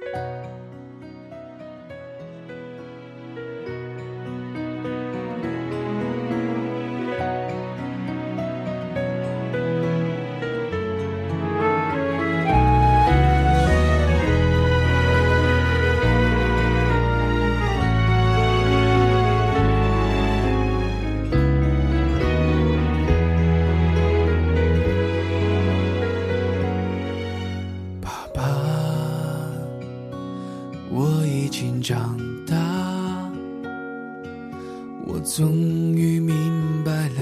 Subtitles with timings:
[0.00, 0.55] 长
[35.36, 35.52] 终
[35.92, 36.34] 于明
[36.82, 37.20] 白了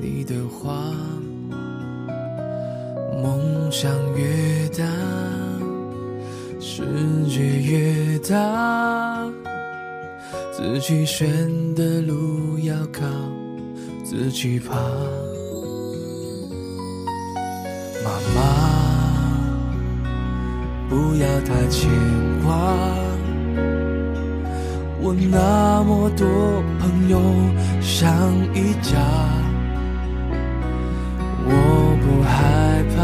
[0.00, 0.94] 你的话。
[3.20, 4.84] 梦想越大，
[6.60, 6.84] 世
[7.28, 9.28] 界越大，
[10.52, 11.28] 自己选
[11.74, 13.02] 的路要靠
[14.04, 14.76] 自己爬。
[18.04, 18.40] 妈妈，
[20.88, 21.90] 不要太牵
[22.44, 23.01] 挂。
[25.04, 27.18] 我那么多朋友
[27.80, 28.08] 像
[28.54, 29.00] 一家，
[31.44, 31.50] 我
[32.00, 33.02] 不害怕，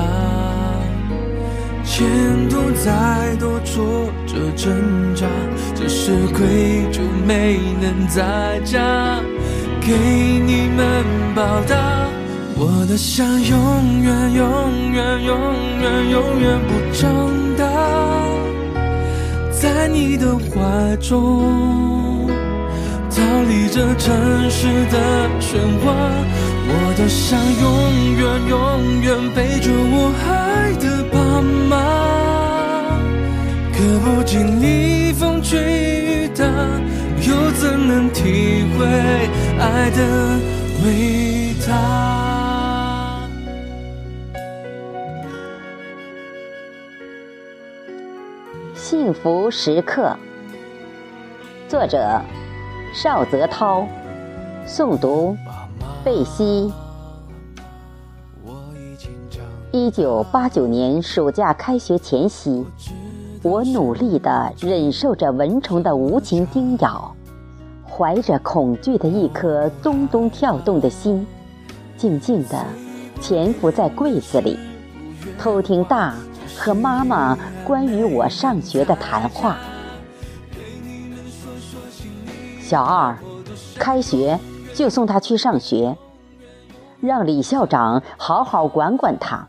[1.85, 2.07] 前
[2.49, 4.73] 途再多挫折挣
[5.17, 5.27] 扎，
[5.75, 9.21] 只是愧疚没能在家
[9.81, 9.93] 给
[10.47, 11.05] 你们
[11.35, 12.07] 报答。
[12.57, 15.35] 我的想永远永远永
[15.81, 17.07] 远永远不长
[17.43, 17.48] 大。
[19.89, 22.29] 你的怀中，
[23.11, 24.97] 逃离这城市的
[25.41, 25.87] 喧哗。
[26.71, 27.67] 我多想永
[28.17, 28.57] 远永
[29.01, 31.17] 远陪着我爱的爸
[31.71, 31.73] 妈，
[33.73, 35.59] 可不经历风吹
[36.05, 36.45] 雨打，
[37.27, 38.87] 又怎能体会
[39.59, 39.99] 爱的
[40.85, 42.18] 伟大？
[49.09, 50.15] 幸福时刻，
[51.67, 52.21] 作者
[52.93, 53.87] 邵泽涛，
[54.67, 55.35] 诵读
[56.05, 56.71] 贝西。
[59.73, 62.67] 一九八九年暑假开学前夕，
[63.43, 67.11] 我努力地忍受着蚊虫的无情叮咬，
[67.89, 71.27] 怀着恐惧的一颗咚咚跳动的心，
[71.97, 72.63] 静静地
[73.23, 74.59] 潜伏在柜子里，
[75.39, 76.15] 偷听大。
[76.59, 79.57] 和妈妈关于我上学的谈话。
[82.61, 83.17] 小二，
[83.79, 84.39] 开学
[84.75, 85.97] 就送他去上学，
[87.01, 89.47] 让李校长好好管管他。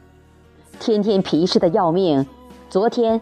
[0.79, 2.25] 天天皮实的要命，
[2.69, 3.19] 昨天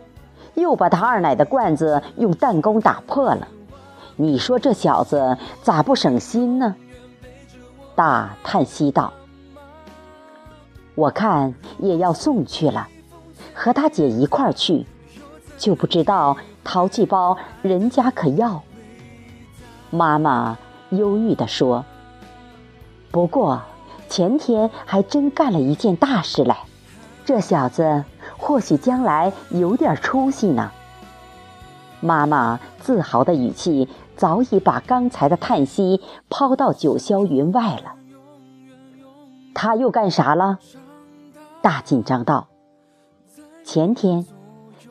[0.53, 3.47] 又把他二奶的罐子用弹弓打破了。
[4.17, 6.75] 你说这小子咋不省心呢？
[7.95, 9.13] 大叹息道
[10.93, 12.87] ：“我看也要送去了。”
[13.57, 14.85] 和他姐一块儿去，
[15.57, 18.62] 就不知道淘气包人家可要。
[19.90, 20.59] 妈妈
[20.91, 21.84] 忧郁地说
[23.09, 23.59] ：“不过
[24.07, 26.59] 前天还真干了一件大事来，
[27.25, 28.03] 这小子
[28.38, 30.72] 或许将来有点出息呢。”
[32.00, 37.96] 妈妈自豪的语气早已把刚才的叹息抛到九霄云外了。
[39.56, 40.59] 他又干啥了？
[41.63, 42.47] 大紧张道。
[43.67, 44.25] 前天，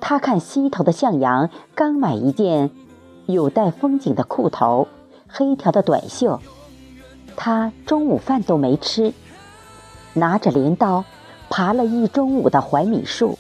[0.03, 2.71] 他看西头的向阳刚买一件
[3.25, 4.87] 有带风景的裤头，
[5.27, 6.43] 黑条的短袖。
[7.37, 9.15] 他中午饭都没吃，
[10.13, 11.07] 拿着镰刀
[11.49, 13.39] 爬了一中午的槐米树。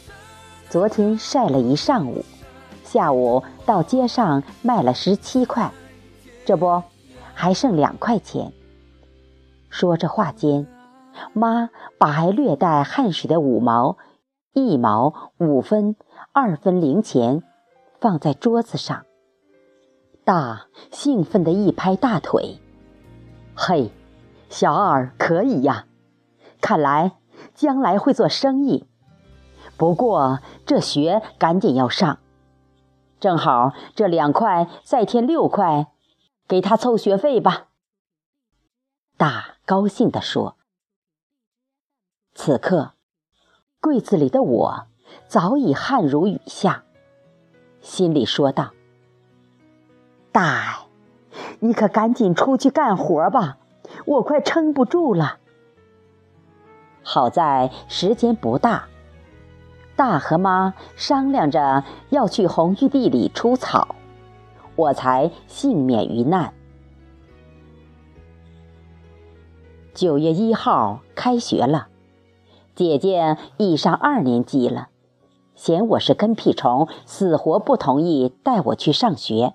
[0.71, 2.25] 昨天晒了一上午，
[2.83, 5.71] 下午到街上卖了十七块，
[6.47, 6.83] 这不
[7.35, 8.55] 还剩两块钱。
[9.69, 10.67] 说着话间，
[11.35, 11.69] 妈
[11.99, 13.99] 把还略带汗水的五毛。
[14.59, 15.97] 一毛、五分、
[16.33, 17.43] 二分零钱
[18.01, 19.05] 放在桌子上，
[20.25, 22.59] 大兴奋地一拍大腿
[23.55, 23.91] ：“嘿，
[24.49, 25.85] 小二可以呀！
[26.63, 27.19] 看来
[27.55, 28.87] 将来会做生意。
[29.77, 32.19] 不过这学赶紧要上，
[33.21, 35.93] 正好这两块再添六块，
[36.49, 37.69] 给他凑学费吧。”
[39.19, 40.57] 大高兴地说。
[42.33, 42.96] 此刻。
[43.87, 44.87] 柜子里的我
[45.29, 46.83] 早已汗如雨下，
[47.81, 48.73] 心里说道
[50.33, 50.81] ：“大，
[51.61, 53.59] 你可赶紧出去干活吧，
[54.05, 55.39] 我快撑不住了。”
[57.05, 58.89] 好在时间不大，
[59.95, 63.95] 大和妈商量着要去红玉地里除草，
[64.75, 66.53] 我才幸免于难。
[69.95, 71.87] 九月一号开学了。
[72.77, 74.89] 姐姐已上二年级了，
[75.55, 79.55] 嫌我是跟屁虫，死活不同意带我去上学。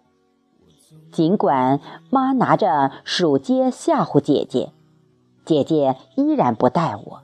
[1.11, 1.79] 尽管
[2.09, 4.71] 妈拿着鼠秸吓唬姐姐，
[5.45, 7.21] 姐姐依然不带我。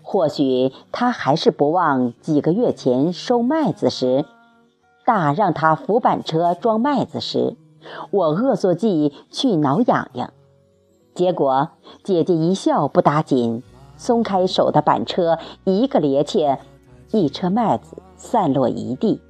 [0.00, 4.24] 或许她还是不忘几个月前收麦子时，
[5.04, 7.58] 大让她扶板车装麦子时，
[8.10, 10.32] 我恶作剧去挠痒痒，
[11.14, 11.68] 结果
[12.02, 13.62] 姐姐一笑不打紧，
[13.96, 16.58] 松开手的板车一个趔趄，
[17.10, 19.20] 一车麦子散落一地。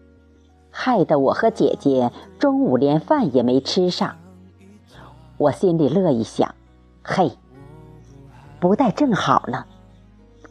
[0.70, 4.17] 害得我和姐姐中午连饭也没吃上，
[5.37, 6.55] 我心里乐意想：
[7.03, 7.32] 嘿，
[8.59, 9.67] 不带正好了。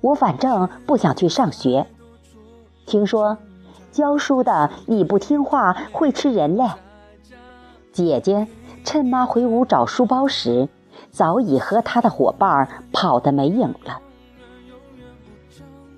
[0.02, 1.88] 我反正不想去上学，
[2.86, 3.38] 听说
[3.92, 6.66] 教书的你不听话会吃人嘞。
[7.92, 8.48] 姐姐
[8.84, 10.70] 趁妈回屋找书包时，
[11.12, 14.02] 早已和她的伙伴跑得没影了。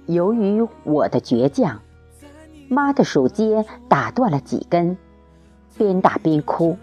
[0.07, 1.79] 由于我的倔强。
[2.69, 4.97] 妈的手秸打断了几根，
[5.77, 6.75] 边打边哭。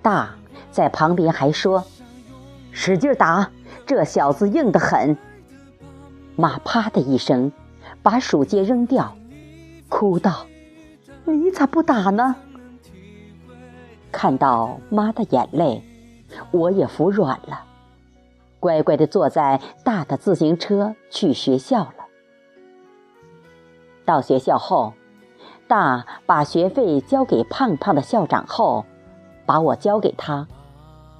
[0.00, 0.30] 大
[0.72, 1.84] 在旁边还说
[2.72, 3.50] ：“使劲打，
[3.86, 5.16] 这小子硬得很。”
[6.34, 7.52] 妈啪的一声，
[8.02, 9.14] 把鼠秸扔掉，
[9.88, 10.46] 哭道
[11.26, 12.34] ：“你咋不打呢？”
[14.10, 15.84] 看到妈的眼泪，
[16.50, 17.64] 我也服软了，
[18.60, 21.94] 乖乖的坐在大的自行车去学校了。
[24.04, 24.94] 到学校后，
[25.68, 28.84] 大把学费交给胖胖的校长后，
[29.46, 30.48] 把我交给他，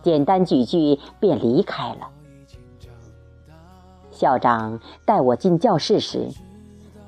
[0.03, 2.09] 简单几句便离开了。
[4.11, 6.29] 校长带我进教室时，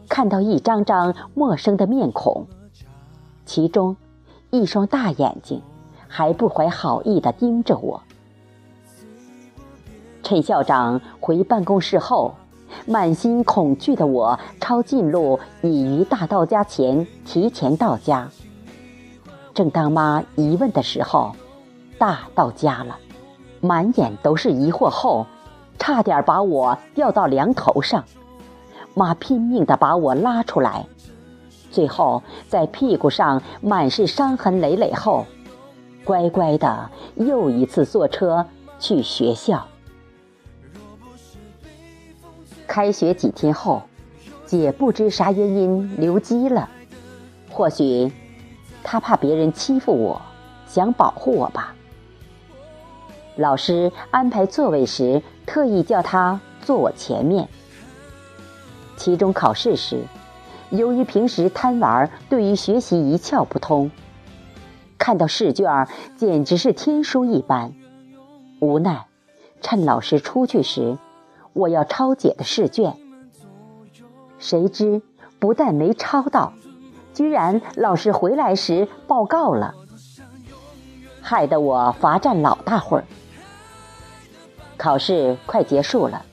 [0.09, 2.47] 看到一张张陌生的面孔，
[3.45, 3.97] 其中
[4.51, 5.61] 一双大眼睛
[6.17, 8.01] 还不怀好意地盯着我。
[10.23, 12.37] 趁校长回办公室后。
[12.87, 18.29] 满心恐惧的我，抄近路，已于大到家前提前到家。
[19.55, 21.37] 正当妈疑问的时候，
[21.99, 22.99] 大到家了，
[23.61, 25.25] 满眼都是疑惑后，
[25.79, 28.03] 差点把我掉到梁头上。
[28.93, 30.85] 妈拼命地把我拉出来，
[31.71, 35.25] 最后在屁股上满是伤痕累累后，
[36.05, 38.47] 乖乖的又一次坐车
[38.79, 39.67] 去学校。
[42.67, 43.83] 开学几天后，
[44.47, 46.69] 姐不知啥原因留级了，
[47.51, 48.13] 或许
[48.83, 50.21] 她怕别人欺负我，
[50.67, 51.75] 想保护我吧。
[53.37, 57.49] 老师安排座位时，特意叫她坐我前面。
[58.97, 60.03] 期中考试时，
[60.71, 63.91] 由于平时贪玩，对于学习一窍不通，
[65.05, 65.87] 看到试卷
[66.17, 67.75] 简直是天书一般，
[68.59, 69.05] 无奈
[69.61, 70.97] 趁老师出去时。
[71.53, 72.97] 我要抄姐的试卷，
[74.39, 75.03] 谁知
[75.39, 76.55] 不但没抄到，
[77.13, 79.75] 居然老师回来时报告了，
[81.21, 83.05] 害得我罚站老大会儿。
[84.79, 86.25] 考试快结束了，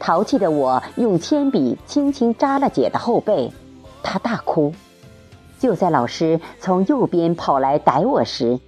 [0.00, 3.52] 淘气的我用铅笔轻轻扎了姐的后背，
[4.02, 4.72] 她大哭。
[5.64, 8.60] 就在老师从右边跑来逮我时，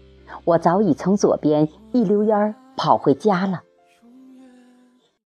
[0.47, 3.61] 我早已从左边一溜烟儿跑回家了。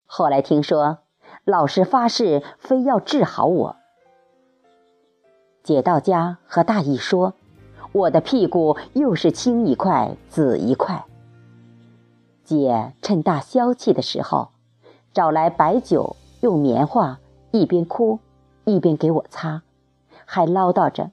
[0.07, 0.97] 后来听说，
[1.45, 3.75] 老师发誓非要治好我。
[5.61, 7.35] 姐到家和大姨说，
[7.91, 11.05] 我的屁股又是青一块紫一块。
[12.43, 14.49] 姐趁大消气的时候，
[15.13, 17.19] 找来白酒，用棉花
[17.51, 18.17] 一边哭
[18.65, 19.61] 一边给我擦，
[20.25, 21.11] 还唠叨着：“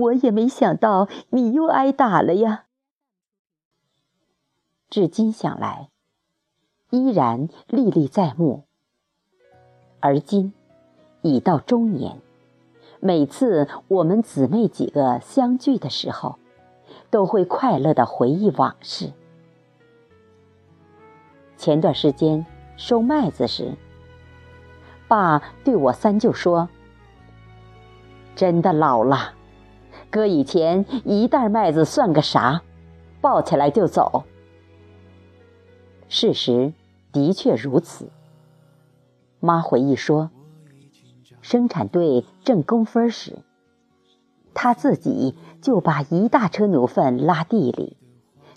[0.00, 2.64] 我也没想到你又挨打了呀。”
[4.90, 5.90] 至今想来。
[6.90, 8.64] 依然历历在目。
[10.00, 10.52] 而今
[11.22, 12.20] 已到中年，
[12.98, 16.40] 每次我们姊妹几个相聚的时候，
[17.08, 19.12] 都会快乐的回忆往事。
[21.56, 22.44] 前段时间
[22.76, 23.76] 收麦子时，
[25.06, 26.68] 爸对我三舅说
[28.34, 29.34] ：“真的老了，
[30.10, 32.62] 哥以前一袋麦子算个啥，
[33.20, 34.24] 抱起来就走。”
[36.08, 36.72] 事实。
[37.12, 38.08] 的确如此。
[39.40, 40.30] 妈回忆说，
[41.40, 43.38] 生产队挣工分时，
[44.54, 47.96] 他自己就把一大车牛粪拉地里，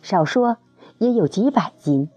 [0.03, 0.57] 少说
[1.00, 2.10] 也有几百斤。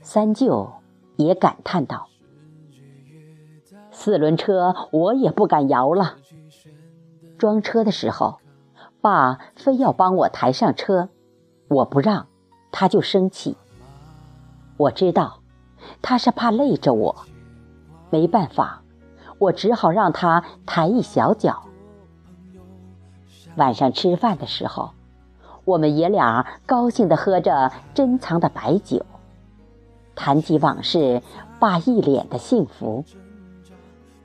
[0.00, 0.72] 三舅
[1.16, 2.08] 也感叹道
[3.92, 6.16] ：“四轮车我也不敢摇了。
[7.40, 8.38] 装车的时候，
[9.00, 11.08] 爸非要帮我抬上车，
[11.68, 12.26] 我不让，
[12.70, 13.56] 他就生气。”
[14.76, 15.40] 我知道，
[16.02, 17.16] 他是怕累着我，
[18.10, 18.82] 没办法，
[19.38, 21.62] 我只好让他抬一小脚。
[23.56, 24.90] 晚上吃饭的时候，
[25.64, 29.06] 我们爷俩高兴地喝着珍藏的白酒，
[30.14, 31.22] 谈及往事，
[31.58, 33.02] 爸一脸的幸福。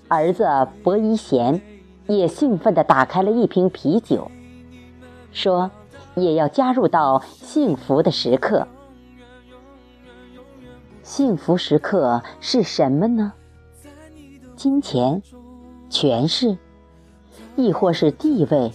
[0.09, 0.45] 儿子
[0.83, 1.61] 薄一贤
[2.07, 4.29] 也兴奋地打开了一瓶啤酒，
[5.31, 5.71] 说
[6.15, 8.67] 也要加入到幸福的时刻。
[11.03, 13.33] 幸福时刻是什么呢？
[14.55, 15.21] 金钱、
[15.89, 16.57] 权势，
[17.55, 18.71] 亦或是地位？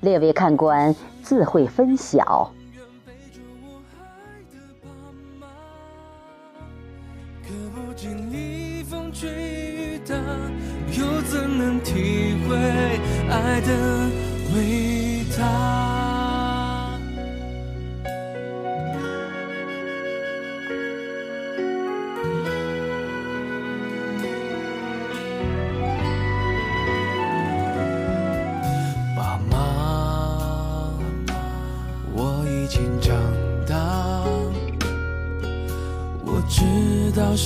[0.00, 2.52] 列位看官自会分晓。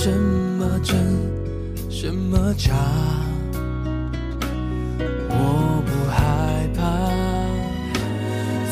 [0.01, 0.95] 什么真，
[1.89, 2.71] 什么假，
[5.27, 6.79] 我不害怕。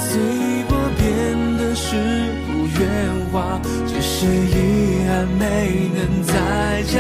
[0.07, 0.10] 随
[0.69, 1.03] 波变
[1.57, 1.98] 的是
[2.48, 2.81] 不圆
[3.29, 6.31] 滑，只是遗憾没能再
[6.84, 6.96] 家。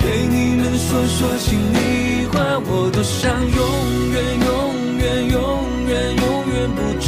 [0.00, 4.50] 对你们说说心里话，我多想永远永
[4.98, 5.38] 远永
[5.86, 7.06] 远永远不长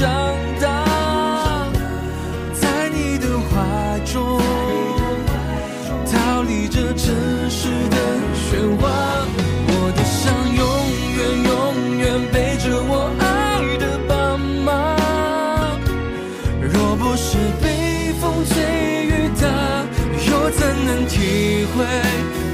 [21.66, 21.85] 会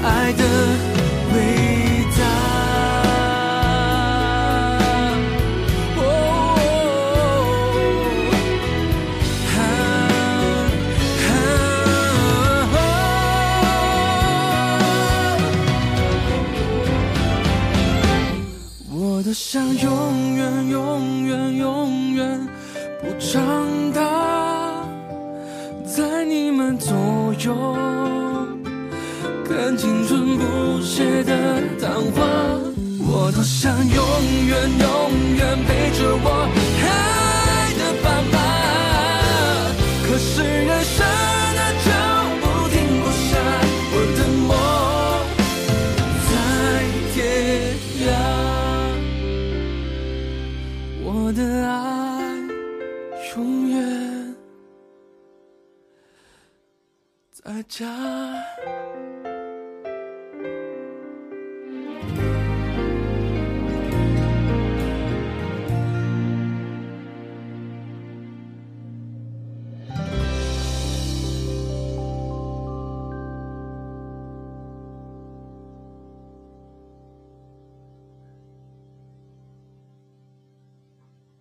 [0.03, 1.00] 爱的？
[33.41, 33.97] 我想永
[34.45, 34.87] 远永
[35.35, 36.25] 远陪着我
[36.85, 36.85] 爱
[37.73, 38.35] 的爸爸，
[40.05, 41.01] 可是人生
[41.57, 41.89] 的脚
[42.39, 43.31] 步停不下，
[43.93, 44.49] 我的梦
[46.29, 46.31] 在
[47.15, 47.17] 天
[48.05, 48.13] 涯，
[51.03, 51.73] 我的爱
[53.35, 53.35] 永
[53.71, 53.75] 远
[57.31, 57.89] 在家。